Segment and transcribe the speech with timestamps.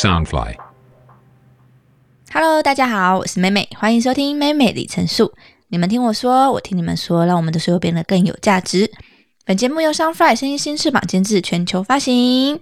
[0.00, 0.54] Soundfly。
[2.32, 5.34] Hello，大家好，我是美美，欢迎收听美美里程数。
[5.68, 8.90] 你们听我说，我听你们说，让我们的所有变得更有价值。
[9.44, 12.60] 本节目由 Soundfly 声音新翅膀监制，全球发行。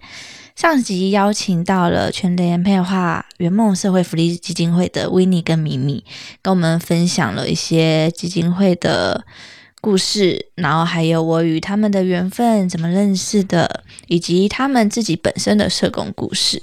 [0.57, 6.05] 上集邀请到了全联配画圆梦社会福利基金会的维尼跟米米，
[6.43, 9.25] 跟我们分享了一些基金会的
[9.81, 16.61] 故事，然后还有我与他们的缘分怎么认识的，以及他们自己本身的社工故事。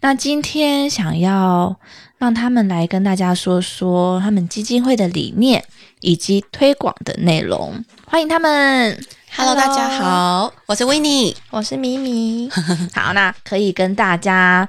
[0.00, 1.76] 那今天想要
[2.18, 5.64] 让他们来跟大家说说他们基金会的理念
[6.00, 8.98] 以及推广的内容，欢迎他们。
[9.36, 12.50] Hello，大家好，我是 w i n n i e 我是米米。
[12.94, 14.68] 好，那可以跟大家，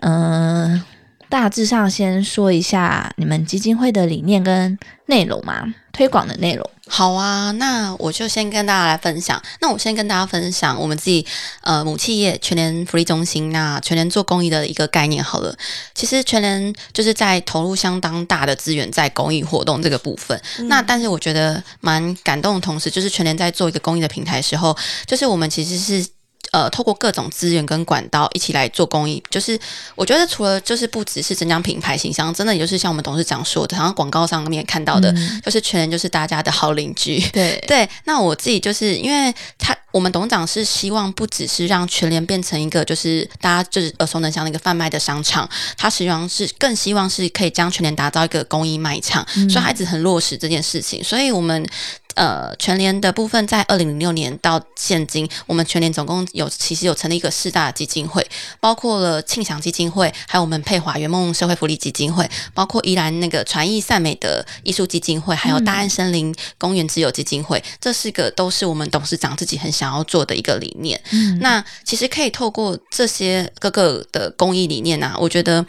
[0.00, 0.82] 嗯、
[1.28, 6.70] 大致上先说一下你们基金会的理念跟内容吗，推广的内容。
[6.86, 9.42] 好啊，那我就先跟大家来分享。
[9.60, 11.26] 那我先跟大家分享我们自己
[11.62, 15.56] 呃母企业全联福利中心，那全联做公益的一个概念好了。
[15.94, 20.40] 其实全联就是在投入相当大的资源在公益活动这个部分。
[20.68, 26.13] 那但是我觉得蛮感动的同时，就是全联在做一个公益的平台的时候，就是我们其实是。
[26.52, 29.58] 呃，透过各种资源跟管道一起来做公益，就是
[29.94, 37.20] 我觉得除了就是不只是增加品牌形象，真的也就是像我们董事长说的，好像广告上面看到的，嗯就是全联就是大家的好邻居。
[37.32, 51.66] 对 对，那我自己就是因为他，我们董事长是希望不只是让全联变成一个就是大家就是耳熟能详的一个贩卖的商场，他实际上是更希望是可以将全联打造一个公益卖场，所以他一直很落实这件事情，所以我们。
[52.14, 58.26] 呃，全联的部分在二零零六年到现今，我们全联总共有其实有成立一个四大基金会，
[58.60, 71.00] 包括了庆祥基金会，还有我们佩华圆梦社会福利基金会，包括宜兰那个传艺善美的艺术基金会，还有大安森林公园自由基金会，这四个都是我们董事长自己很想要做的一个理念。
[71.10, 75.64] 嗯那其实可以透过这些各个的公益理念啊，我觉得。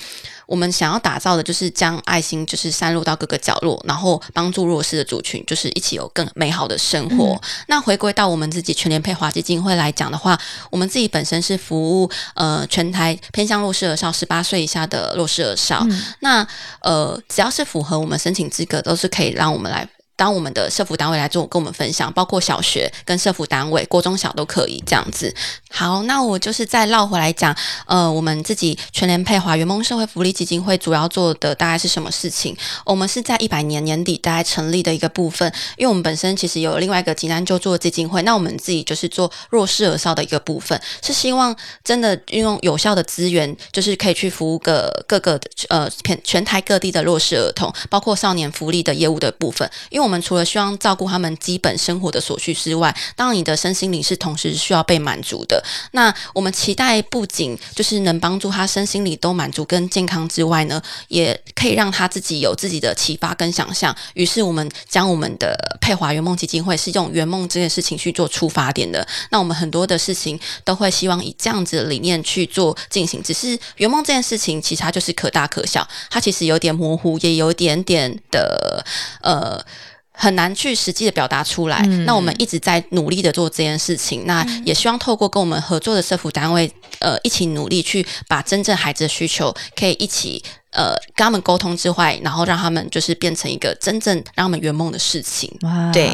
[0.47, 7.41] 我们想要打造的就是将爱心就是散落到各个角落，然后帮助弱势的族群，就是一起有更美好的生活。
[7.67, 15.85] 那回归到我们自己全联配华基金会来讲的话，我们自己本身是服务呃全台偏向弱势儿少十八岁以下的弱势儿少，
[16.19, 16.45] 那
[16.81, 19.87] 呃只要是符合我们申请资格，都是可以让我们来。
[20.15, 25.33] 当我们的社服单位来做跟我们分享，包括小学跟社服单位、国中小都可以这样子。
[25.69, 27.55] 好，那我就是再绕回来讲，
[27.85, 32.55] 呃，我们自己全联配华圆梦社会福利基金会主要做的大概是什么事情？
[32.85, 55.61] 我们是在一百年年底大概成立的一个部分，因为我们本身其实有另外一个济南救助的基金会，那我们自己就是做弱势儿少的一个部分，是希望真的运用有效的资源，就是可以去服务各各个呃全全台各地的弱势儿童，包括少年福利的业务的部分，因为我们除了希望照顾他们基本生活的所需之外，当然你的身心灵是同时需要被满足的。
[55.91, 63.95] 那我们期待不仅就是能帮助他身心灵都满足跟健康之外呢，也可以让他自己有自己的启发跟想象。
[64.13, 69.05] 于是我们将我们的佩华圆梦基金会是用圆梦这件事情去做出发点的。
[69.31, 73.23] 那我们很多的事情都会希望以这样子的理念去做进行。
[73.23, 78.85] 只是圆梦这件事情，其实它就是可大可小，它其实有点模糊，也有点点的
[79.21, 79.65] 呃。
[80.15, 81.79] 很难去实际的表达出来。
[82.05, 95.53] 那我们一直在努力的做这件事情，那也希望透过跟我们合作的社服单位，呃，一起努力去把真正孩子的需求可以一起呃跟他们沟通之外，然后让他们就是变成一个真正让他们圆梦的事情。
[95.61, 96.11] 哇，对，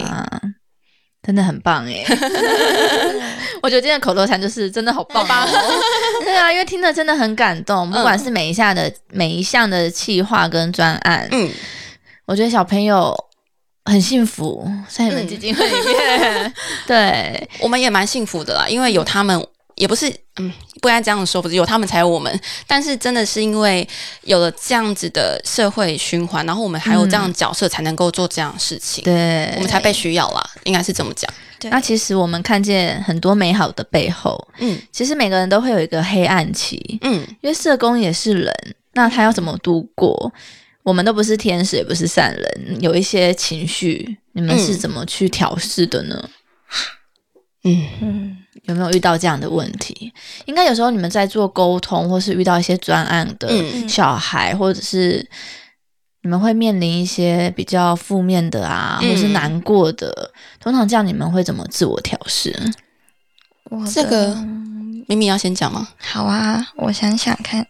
[1.24, 2.04] 真的很棒哎！
[3.62, 5.48] 我觉得今天的口头禅就是真的好棒哦。
[6.26, 11.48] 对啊，因为听着真的很感动，不管是每一下的、每一项的企划跟专案，嗯，
[12.26, 13.16] 我觉得小朋友
[13.86, 16.54] 很幸福，在你们嗯基金会里面。
[16.88, 19.46] 对，我们也蛮幸福的啦，因为有他们。
[19.78, 22.40] 也不是，嗯，不该这样说，不是有他们才有我们。
[22.68, 23.88] 但是真的是因为
[24.22, 31.34] 有了这样子的社会循环，然后我们还有这样的角色，才能够做这样的事情，对，我们才被需要啦，应该是这么讲。
[31.72, 38.54] 那其实我们看见很多美好的背后，嗯其实每个人都会有一个黑暗期，嗯，因为社工也是人，
[38.94, 40.32] 那他要怎么度过？
[40.84, 46.30] 我们都不是天使，也不是善人，有一些情绪，你们是嗯怎么去调试的呢？
[47.64, 50.12] 嗯，嗯，有没有遇到这样的问题？
[50.46, 55.24] 应该有时候你们在做沟通，或是遇到一些专案的嗯小孩，或者是
[56.24, 62.56] 你们会面临一些比较负面的啊，嗯或是难过的，通常这样你们会怎么自我调试？
[63.94, 64.34] 这个
[65.08, 65.88] 明明要先讲吗？
[66.00, 67.68] 好啊，我想想看，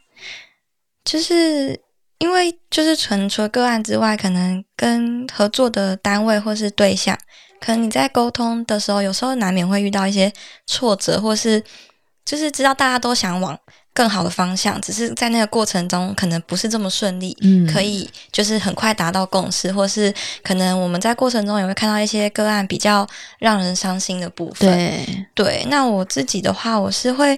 [1.04, 1.80] 就是
[2.22, 7.18] 因为就是纯除了个案之外，可能跟合作的单位或是对象，
[7.60, 10.32] 可能你在沟通的时候，有时候难免会遇到一些
[10.68, 11.64] 挫折，或是
[12.24, 13.58] 就是知道大家都想往
[13.92, 20.14] 更好的方向，只是在那个过程中可能不是这么顺利，嗯可以就是很快达到共识，或是
[20.44, 23.06] 可能我们在过程中也会看到一些个案比较
[23.40, 24.70] 让人伤心的部分。
[24.70, 27.36] 对，对，那我自己的话，我是会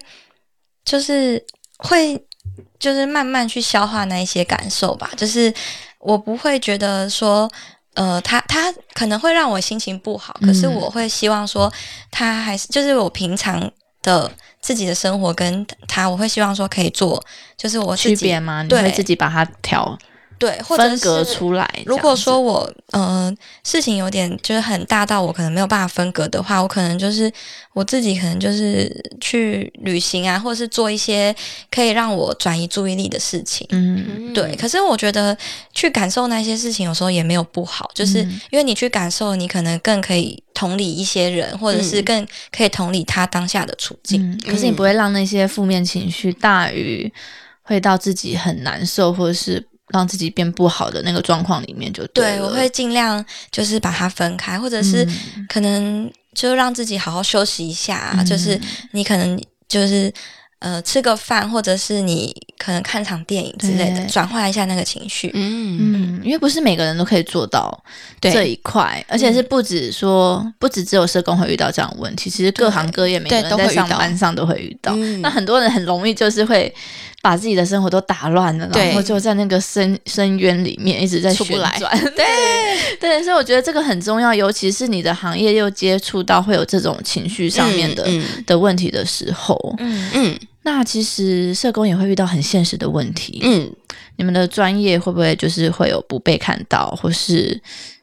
[0.84, 1.42] 就是
[1.78, 2.22] 会
[2.78, 5.52] 就是慢慢去消化那一些感受吧，就是
[5.98, 7.50] 我不会觉得说。
[7.96, 11.72] 呃，他他可能会让我心情不好，可是嗯我会希望说，
[12.10, 13.70] 他还是就是我平常
[14.02, 14.28] 的
[14.60, 17.24] 自己的生活跟他，我会希望说可以做，
[17.56, 18.64] 就是我自己区别吗？
[18.64, 19.96] 你对会自己把它调
[20.38, 21.68] 对，或者分隔是出来。
[21.86, 23.32] 如果说我呃
[23.62, 27.32] 事情有点就是很大到我可能没有办法分隔的话，我可能就是
[27.72, 28.90] 我自己可能就是
[29.20, 31.34] 去旅行啊，或者是做一些
[31.70, 33.66] 可以让我转移注意力的事情。
[33.70, 35.36] 嗯，对，可是我觉得
[35.72, 44.20] 去感受那些事情，有时候也没有不好，就是嗯因为你去感受，你可能更可以同理一些人，或者是嗯更可以同理他当下的处境。
[44.22, 47.10] 嗯，可是你不会让那些负面情绪大于
[47.62, 49.64] 会到自己很难受，或者是
[49.98, 58.60] 让自己变不好的那个状况里面就对，了我会尽量就是把它分开，或者是嗯可能就让自己好好休息一下啊、嗯就是
[58.90, 60.12] 你可能就是
[60.58, 65.30] 呃吃个饭，或者是你可能看场电影之类的，转换一下那个情绪。
[65.34, 65.78] 嗯
[66.18, 67.84] 嗯，因为不是每个人都可以做到
[68.20, 74.92] 这一块，而且是不止说，不止只有社工会遇到这样的问题，其实各行各业每个人在上都会遇到班上都会遇到。
[74.96, 76.72] 嗯那很多人很容易就是会
[77.24, 81.90] 把自己的生活都打乱了，然后就在那个深深渊里面一直在旋出不来转。
[82.14, 93.40] 对对，所以我觉得这个很重要，尤其是你的行业又接触到会有这种情绪上面的、嗯的问题的时候，嗯嗯那其实社工也会遇到很现实的问题。
[93.42, 93.72] 嗯
[94.16, 97.58] 你们的专业会不会就是会有不被看到，或是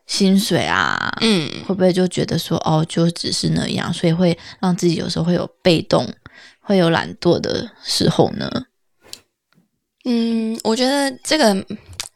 [0.08, 0.98] 薪水啊？
[1.22, 6.12] 嗯会不会就觉得说哦，就只是那样，所以会让自己有时候会有被动、
[6.60, 8.50] 会有懒惰的时候呢？
[10.06, 11.66] 嗯，我觉得这个嗯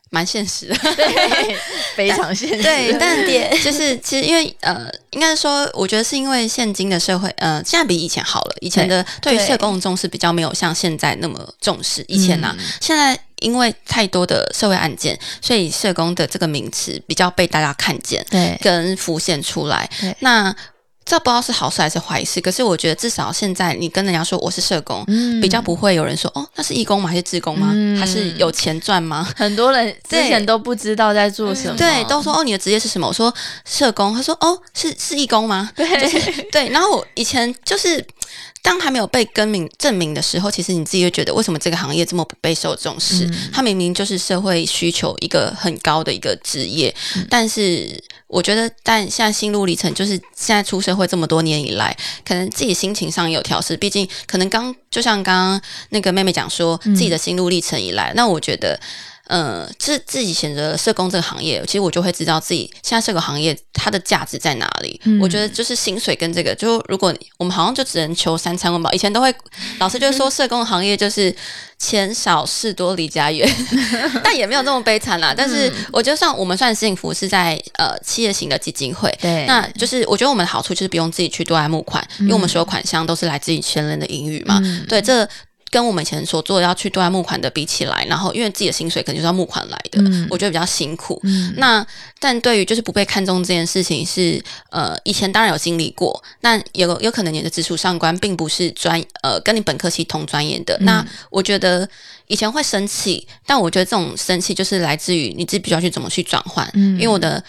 [0.10, 0.76] 蛮现实的。
[0.96, 1.58] 对，
[1.96, 2.64] 非常现实。
[2.64, 3.18] 对，但
[3.64, 8.56] 就是其实因为呃，应该说，我觉得是因为现今的社会，呃，现在比以前好了。
[8.62, 12.04] 以前的对于社工的重视比较没有像现在那么重视。
[12.08, 19.90] 以前呢、嗯现在因为太多的社会案件，所以社工的这个名词比较被大家看见对跟浮现出来。
[20.20, 20.56] 那
[21.06, 27.07] 这不知道是好事还是坏事，可是我觉得至少现在你跟人家说我是社工，嗯比较不会有人说哦，那是义工吗？
[27.07, 27.69] 还是志工吗？
[27.74, 29.28] 嗯还是有钱赚吗？
[29.38, 33.07] 很多人之前都不知道在做什么，对，都说哦，你的职业是什么？
[33.07, 33.31] 我说
[33.66, 35.72] 社工，他说哦，是是义工吗？
[35.75, 35.86] 对
[36.52, 38.04] 对，然后我以前就是
[38.66, 43.28] 当还没有被更名证明的时候，其实你自己就觉得为什么这个行业这么不备受重视？
[43.28, 46.94] 嗯它明明就是社会需求一个很高的一个职业，
[47.30, 51.96] 但是我觉得，但现在心路历程就是现在出社会这么多年以来，
[52.26, 58.80] 可能自己心情上也有调试，毕竟可能刚就像刚刚那个妹妹讲说自己的心路历程以来，那我觉得。
[59.27, 65.00] 呃，自自己选择社工这个行业，其实我就会知道自己现在这个行业它的价值在哪里。
[65.06, 69.33] 嗯我觉得就是薪水跟这个，就如果我们好像就只能求三餐温饱，以前都会
[69.80, 71.36] 老师就说社工行业就是
[71.80, 73.50] 钱少事多离家远，
[74.24, 75.33] 但也没有这么悲惨啦。
[75.36, 84.60] 但是我觉得算我们算幸福是在呃企业型的基金会，对，那就是我觉得我们的好处就是不用自己去对外募款，因为我们所有款项都是来自于前人的盈余嘛。
[84.63, 85.27] 嗯对，这
[85.75, 91.20] 跟我们以前所做的要去对外募款的比起来，然后因为自己的薪水可能就是要募款来的，嗯我觉得比较辛苦。
[91.24, 91.86] 嗯那
[92.17, 101.86] 但对于就是不被看中这件事情是呃以前当然有经历过，那有有可能你的直属上官并不是专呃跟你本科系同专业的，嗯那我觉得
[102.27, 107.44] 以前会生气，但我觉得这种生气就是来自于你自己必须要去怎么去转换，嗯因为我的。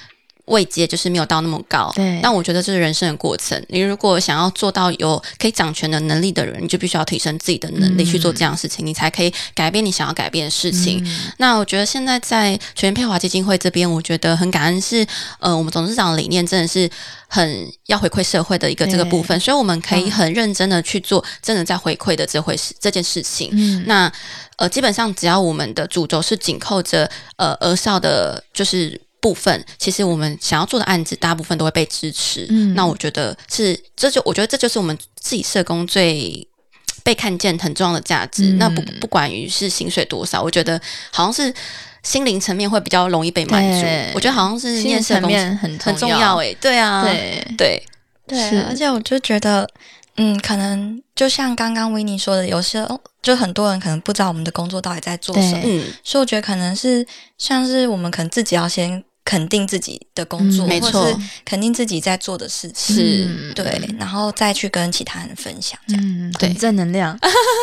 [0.47, 3.61] 位阶就是没有到那么高，对但我觉得这是人生的过程。
[3.69, 11.03] 你如果想要做到有可以掌权的能力的人，你就必须要提升自己的能力嗯去做这样的事情，你才可以改变你想要改变的事情。
[11.05, 15.05] 嗯那我觉得现在在全片华基金会这边，我觉得很感恩是，
[15.41, 16.89] 呃，我们董事长的理念真的是
[17.27, 23.51] 很要回馈社会的一个这个部分，所以我们可以很认真的去做真的在回馈的这回事这件事情。
[23.53, 24.13] 嗯那
[24.59, 29.01] 呃，基本上只要我们的主轴是紧扣着呃儿少的，就是。
[29.21, 32.47] 部分其实我们想要做的案子，大部分都会被支持。
[32.51, 32.75] 嗯。
[32.75, 36.47] 那我觉得是，这就我觉得这就是我们自己社工最
[37.03, 38.45] 被看见很重要的价值。
[38.53, 38.59] 嗯。
[38.59, 40.81] 那不不管于是薪水多少，我觉得
[41.11, 41.53] 好像是
[42.03, 43.87] 心灵层面会比较容易被满足。
[44.15, 47.03] 我觉得好像是念社工层面很很重要要诶、对啊，
[47.57, 47.83] 对。
[48.29, 49.65] 对，而且我就觉得，
[50.17, 57.07] 嗯，可能就像刚刚维尼说的，有时候就很多人可能不知道我们的工作到底在做什么，嗯，所以我觉得可能是
[57.39, 61.03] 像是我们可能自己要先肯定自己的工作，嗯没错。
[61.03, 62.71] 或是肯定自己在做的事。
[62.71, 63.55] 情，是嗯。
[63.55, 66.03] 对，然后再去跟其他人分享，这样。
[66.05, 66.49] 嗯，对。
[66.49, 67.19] 很正能量。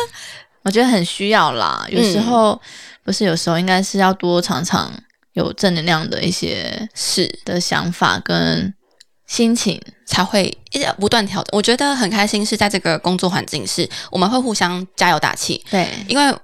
[0.62, 1.86] 我觉得很需要啦。
[1.90, 2.60] 有时候、
[3.02, 4.90] 不是，有时候应该是要多常常
[5.34, 8.72] 有正能量的一些事的想法跟
[9.34, 9.80] 心情。
[10.06, 11.48] 才会一直不断调整。
[11.50, 16.38] 我觉得很开心是在这个工作环境是我们会互相加油打气，对因为不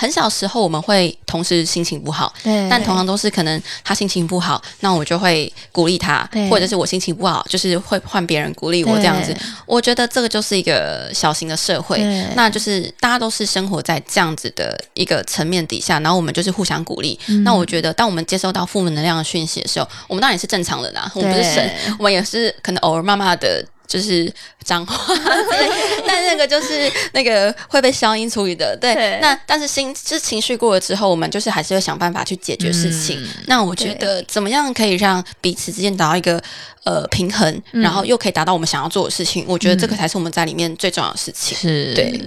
[0.00, 9.36] 很小时候我们会同时心情不好，对，但通常都是可能他心情不好，那我就会鼓励他，或者是我心情不好，就是会换别人鼓励我这样子。
[9.66, 11.98] 我觉得这个就是一个小型的社会，
[12.34, 17.20] 那就是大家都是生活在这样子的一个层面底下，然后我们就是互相鼓励。
[17.26, 23.62] 嗯那我觉得，当我们接收到负能量的讯息的时候，我们当然也是正常人啊，我们不是神，我们也是可能偶尔骂骂的。
[23.90, 24.32] 就是
[24.62, 24.94] 脏话，
[26.06, 28.94] 但那个就是那个会被消音处理的，对。
[28.94, 33.20] 对那但是心就是情绪过了之后，我们就是还是会想办法去解决事情。
[33.20, 36.40] 嗯那我觉得怎么样可以让彼此之间达到一个
[36.84, 39.44] 呃平衡，嗯然后又可以达到我们想要做的事情？
[39.48, 41.58] 我觉得这个才是我们在里面最重要的事情。
[41.58, 42.20] 是，对。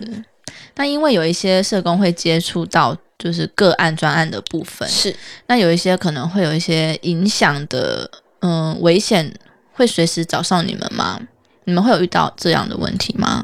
[0.75, 5.15] 那因为有一些社工会接触到就是个案专案的部分，是
[5.47, 8.09] 那有一些可能会有一些影响的，
[8.41, 9.31] 嗯、危险
[9.73, 11.19] 会随时找上你们吗？
[11.65, 13.43] 你们会有遇到这样的问题吗？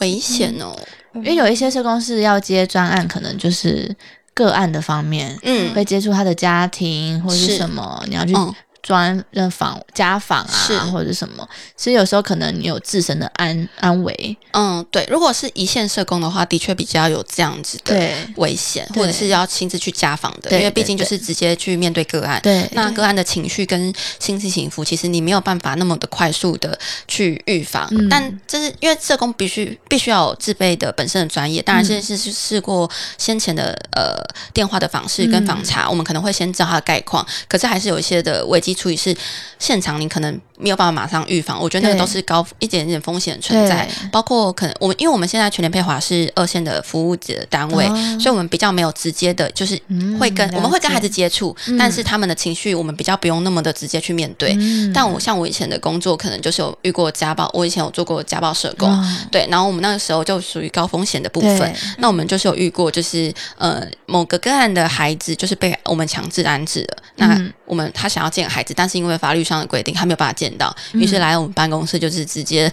[0.00, 0.76] 危险哦，
[1.14, 3.94] 因为有一些社工是要接专案，可能就是
[4.34, 7.56] 个案的方面，嗯，会接触他的家庭或者是是。
[7.56, 8.54] 什么，你要去嗯
[8.86, 10.78] 专任访家访啊，是。
[10.92, 11.46] 或者是什么。
[11.76, 15.04] 其实有时候可能你有自身的安安危，嗯，对。
[15.10, 22.40] 如果是一线社工的话，的确比较有这样子的危险，或者是要亲自去家访的，对因为毕竟就是直接去面对个案。
[22.42, 26.78] 对那个案的情绪跟心情起伏，其实你没有办法那么的快速的
[27.08, 28.08] 去预防，嗯。
[28.08, 32.88] 但这是因为社工必须必须要有自备的本身的专业，当然是是试过
[33.18, 34.14] 先前的呃
[34.54, 39.16] 电话的访视跟访查，我们可能会先知道他的概况，可是还是有一些的危机处理是
[39.58, 48.18] 现场你可能没有办法马上预防，我觉得那个都是高一点点风险存在，包括可能我们因为我们现在全联配华是二线的服务的单位，哦。
[48.20, 51.76] 所以我们比较没有直接的，就是嗯会跟、了我们会跟孩子接触，嗯。
[51.76, 54.54] 但是他们的情绪我们比较不用那么的直接去面对。
[54.58, 54.92] 嗯。
[54.92, 59.16] 但我像我以前的工作，可能就是有遇过家暴，我以前有做过家暴社工，哦。
[59.30, 61.74] 对，然后我们那个时候就属于高风险的部分。
[61.98, 67.52] 那我们就是有遇过，就是呃某个个案的孩子就是被我们强制安置了，那嗯。
[67.66, 72.70] 我们他想要见孩子，但是因为法律上的规定，他没有办法见到，嗯于是来我们办公室就是直接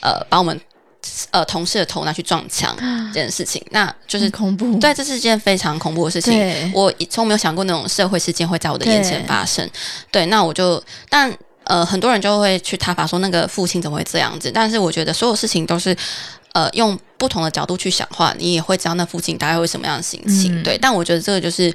[0.00, 0.58] 呃把我们
[1.30, 2.74] 呃同事的头拿去撞墙
[3.12, 6.72] 这件事情，那就是恐怖，对，这是件非常恐怖的事情。
[6.72, 9.68] 我从没有想过那种社会事件会在我的眼前发生。
[10.10, 11.32] 对，那我就，但
[11.64, 15.96] 呃，很多人就会去挞伐说那个父亲怎么会这样子，但是我觉得所有事情都是。
[16.54, 20.60] 呃，用不同的角度去想话，你也会知道那父亲大概会什么样的心情。
[20.60, 21.74] 嗯对，但我觉得这个就是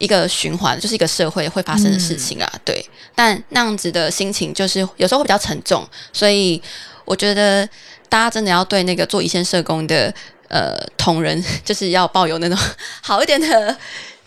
[0.00, 2.52] 一个循环，就是一个社会会发生的事情啊。
[2.64, 6.60] 对，但那样子的心情就是有时候会比较沉重，所以
[7.04, 7.64] 我觉得
[8.08, 10.12] 大家真的要对那个做一线社工的
[10.48, 12.58] 呃同仁， 就是要抱有那种
[13.00, 13.76] 好一点的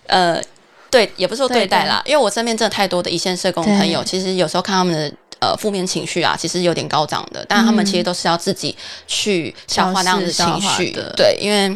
[0.08, 0.42] 呃。
[0.94, 8.78] 对，也不是说对待啦，因为我身边真的太多的一线社工朋友，其实有时候看他们的呃负面情绪啊，其实有点高涨的，但他们其实都是要自己
[9.08, 11.76] 去消化那样的情绪的对，因为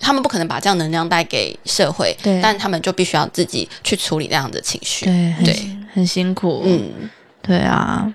[0.00, 5.06] 他们不可能把这样能量带给社会，对但他们就必须要自己去处理那样的情绪。
[5.06, 7.10] 对很对很辛苦，嗯，
[7.42, 8.12] 对啊。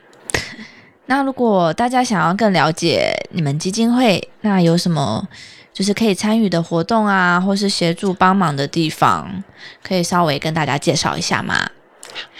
[1.05, 5.27] 那如果大家想要更了解你们基金会，那有什么
[5.73, 9.43] 就是可以参与的活动啊，或是协助帮忙的地方，
[9.83, 11.69] 可以稍微跟大家介绍一下吗？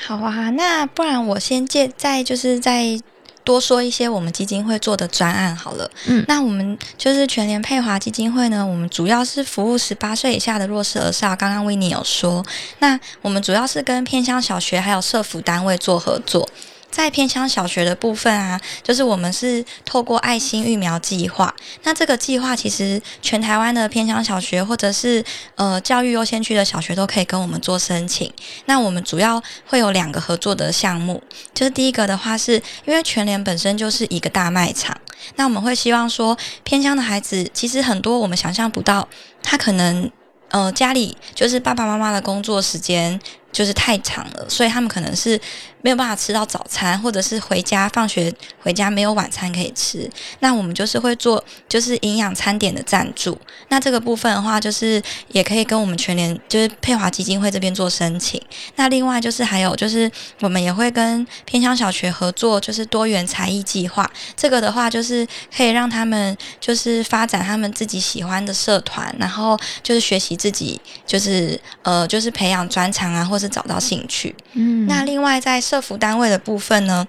[0.07, 2.97] 好啊，那不然我先介再就是再
[3.43, 5.89] 多说一些我们基金会做的专案好了。
[6.07, 11.35] 嗯那我们就是全联配华基金会呢，我们主要是服务十八岁以下的弱势儿少。
[11.35, 12.45] 刚刚维尼有说，
[12.79, 16.47] 那我们主要是跟偏乡小学还有社服单位做合作。
[16.93, 21.51] 在偏乡小学的部分啊，就是我们是透过爱心育苗计划。
[21.81, 28.31] 那这个计划其实全台湾的偏乡小学或者是呃教育优先区的小学都可以跟我们做申请。
[28.65, 31.19] 那我们主要会有两个合作的项目，
[31.55, 34.95] 就是第一个的话是因为全联本身就是一个大卖场，
[35.35, 39.07] 那我们会希望说偏乡的孩子其实很多我们想象不到，
[39.41, 40.11] 他可能
[40.49, 43.19] 呃家里就是爸爸妈妈的工作时间
[43.53, 45.39] 就是太长了，所以他们可能是
[45.81, 50.09] 没有办法吃到早餐，或者是回家放学回家没有晚餐可以吃。
[50.39, 53.37] 那我们就是会做就是营养餐点的赞助。
[53.69, 58.41] 那这个部分的话，就是也可以跟我们全联就是佩华基金会这边做申请。
[58.75, 64.09] 那另外就是还有就是我们也会跟偏乡小学合作，就是多元才艺计划。
[64.35, 74.35] 这个的话就是可以让他们就是发展他们自己喜欢的社团，然后就是学习自己就是呃就是培养专长啊，或是找到兴趣。
[74.53, 77.05] 嗯那另外在社服单位的部分呢，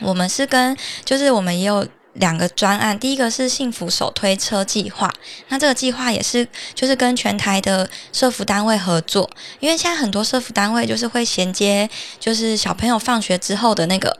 [0.00, 5.12] 我们是跟就是我们也有两个专案，第一个是幸福手推车计划，
[5.48, 9.28] 那这个计划也是就是跟全台的社服单位合作，
[9.58, 11.90] 因为现在很多社服单位就是会衔接，
[12.20, 14.16] 就是小朋友放学之后的那个。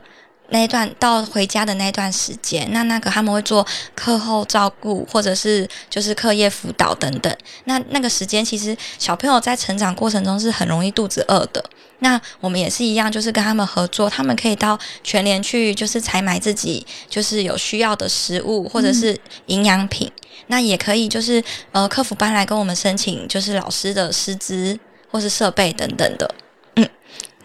[0.49, 7.35] 那一段到回家的那一段时间，那那个他们会做课后照顾，或者是就是课业辅导等等。
[7.65, 11.63] 那那个时间其实小朋友在成长过程中是很容易肚子饿的。
[11.99, 20.11] 那我们也是一样，就是跟他们合作，他们可以到全联去，就是采买自己就是有需要的食物或者是营养品。
[20.47, 24.77] 那也可以就是呃，客服班来跟我们申请，就是老师的师资
[25.09, 26.35] 或是设备等等的。
[26.75, 26.87] 嗯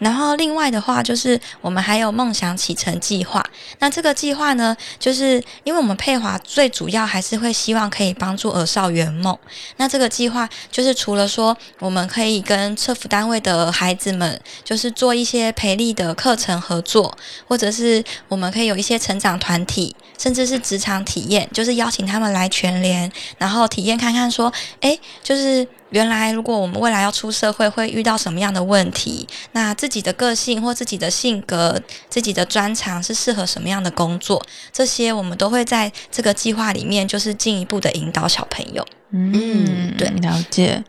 [0.01, 3.45] 然后另外的话，就是我们还有梦想启程计划。
[3.77, 9.37] 那这个计划呢，就是因为我们佩华最主要还是会希望可以帮助儿少圆梦。
[9.77, 17.15] 那这个计划就是除了说我们可以跟社福单位的孩子们，就是做一些培力的课程合作，
[17.47, 25.67] 或者是我们可以有一些成长团体，甚至是职场体验，就是邀请他们来全联，然后体验看看说，哎，就是。
[25.91, 29.27] 原来，如果我们未来要出社会，会遇到什么样的问题？
[29.51, 31.79] 那自己的个性或自己的性格、
[32.09, 34.41] 自己的专长是适合什么样的工作？
[34.71, 38.83] 这些我们都会在这个计划里面，就是进一步的引导小朋友。
[39.11, 40.83] 嗯，对，了解。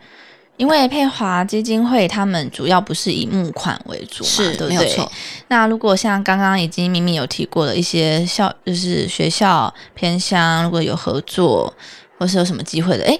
[0.56, 5.08] 因为佩华基金会他们主要不是以募款为主嘛，对不对？
[5.48, 11.74] 那如果像刚刚已经明明有提过的一些校，就是学校偏乡，如果有合作
[12.16, 13.18] 或是有什么机会的，哎。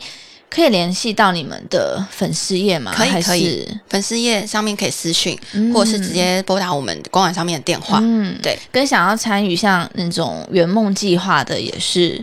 [0.55, 2.93] 可以联系到你们的粉丝页吗？
[2.95, 3.67] 可以，可以。
[3.89, 5.39] 粉丝页上面可以私讯，
[5.73, 7.99] 或者是直接拨打我们官网上面的电话。
[8.03, 8.59] 嗯，对。
[8.71, 12.23] 跟想要参与像那种圆梦计划的也是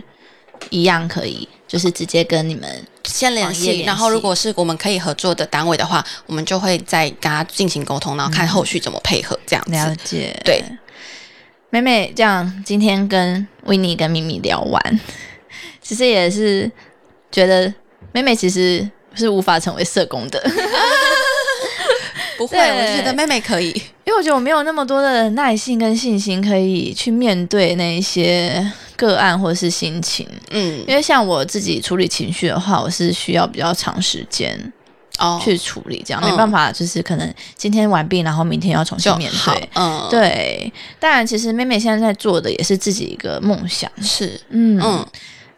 [0.68, 3.82] 一样，可以就是直接跟你们先联系。
[3.82, 9.72] 然后，如果是我们可以合作的单位的话，我们就会再跟他进行沟通，然后看后续怎么配合这样子。
[9.72, 10.40] 了解。
[10.44, 10.62] 对，
[11.70, 15.00] 妹妹，这样今天跟维尼跟咪咪聊完，
[15.82, 16.70] 其实也是
[17.32, 17.74] 觉得。
[18.12, 20.42] 妹妹其实是无法成为社工的，
[22.36, 23.68] 不会，我觉得妹妹可以，
[24.04, 30.26] 因为我觉得我没有那么多的耐性跟信心，可以去面对那一些个案或者是心情。
[30.50, 34.72] 嗯，因为像我自己处理情绪的话，我是需要比较长时间
[35.18, 35.38] 哦。
[35.42, 39.68] 去处理，这样没办法，就是可能今天完毕，然后明天要重新面对。
[39.74, 40.72] 嗯，对。
[40.98, 44.80] 当然，其实妹妹现在在做的也是自己一个梦想，是，嗯。
[44.82, 45.06] 嗯。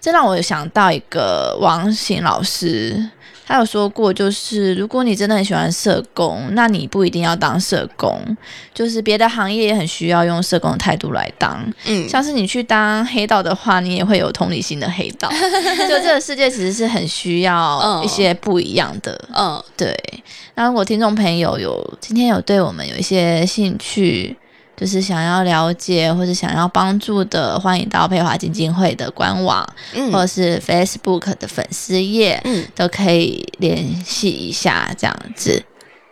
[0.03, 3.09] 这让我想到一个王醒老师，
[3.47, 8.21] 他有说过，就是如果你真的很喜欢社工，那你不一定要当社工，
[8.75, 11.65] 就是别的行业也很需要用社工的态度来当。
[11.87, 15.31] 嗯，像是你去当黑道的话，你也会有同理心的黑道。
[15.31, 19.17] 就 这个世界其实是很需要一些不一样的。
[19.33, 19.97] 嗯，对。
[20.57, 24.37] 那如果听众朋友有今天有对我们有一些兴趣。
[24.83, 29.65] 就是想要了解或者想要帮助的，欢迎到佩华基金会的官网，
[30.11, 35.63] 或者是 Facebook 的粉丝页，嗯，都可以联系一下，这样子。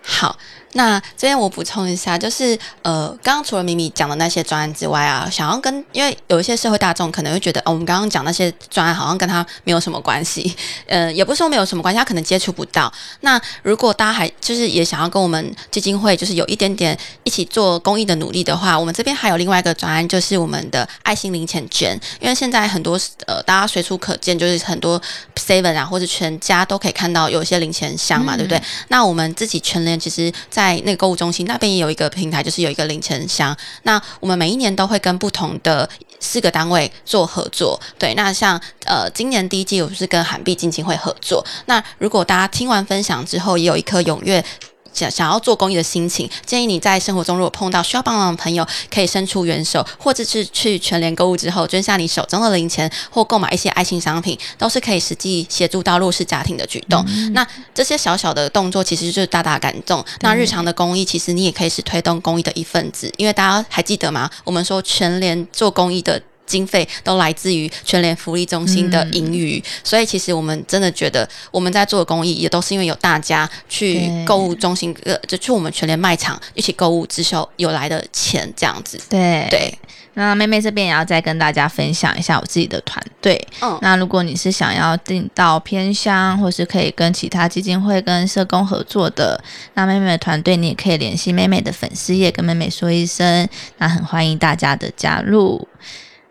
[0.04, 0.38] 好。
[0.72, 10.54] 那这边我补充一下，就是呃，刚刚除了米米讲的那些专案之外啊，想要跟，因为有一些社会大众可能会觉得，哦，我们刚刚讲那些专案好像跟他没有什么关系，
[10.86, 12.92] 呃，也不是说没有什么关系，他可能接触不到。
[13.22, 25.00] 那如果大家还就是也想要跟我们基金会就是有一点点一起做公益的努力的话，我们这边还有另外一个专案，就是我们的爱心零钱捐，因为现在很多呃，大家随处可见，就是很多
[25.34, 28.62] seven 啊或者全家都可以看到有一些零钱箱嘛，对不对？
[28.88, 30.30] 那我们自己全联其实。
[30.48, 33.56] 在在那个购物中心那边也有一个平台，就是有一个零钱箱。
[33.84, 37.80] 那我们每一年都会跟不同的四个单位做合作。
[37.98, 41.42] 对，那像呃，今年第一季我是跟韩币基金会合作。
[41.64, 44.44] 那如果大家听完分享之后，也有一颗踊跃。
[44.92, 57.04] 想想要做公益的心情，建议你在生活中如果碰到需要帮忙的朋友，可以伸出援手，或者是去全联购物之后捐下你手中的零钱，或购买一些爱心商品，都是可以实际协助到弱势家庭的举动。
[57.32, 60.04] 那这些小小的动作，其实就是大大感动。
[60.20, 64.30] 那日常的公益，其实你也可以是推动公益的一份子，因为大家还记得吗？
[64.44, 66.20] 我们说全联做公益的。
[66.50, 79.00] 经费都来自于全联福利中心的盈余，所以其实我们真的觉得我们在做公益，也都是因为有大家去购物中心，呃，就去我们全联卖场一起购物之后有来的钱，这样子。
[79.08, 79.72] 对对。
[80.14, 83.40] 那妹妹这边也要再跟大家分享一下我自己的团队。
[83.60, 83.78] 嗯。
[83.80, 89.42] 那如果你是想要订到偏乡，或是可以跟其他基金会跟社工合作的，
[89.74, 95.66] 那妹妹的团队你也可以联系妹妹的粉丝页，跟妹妹说一声，那很欢迎大家的加入。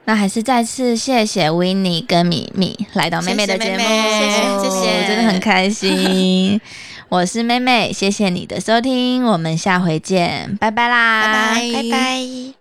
[0.10, 6.60] 那还是再次谢谢维尼跟米米来到妹妹的节目，谢谢谢谢，真的很开心。
[7.10, 12.54] 我是妹妹，谢谢你的收听，我们下回见，拜拜啦，拜拜拜拜。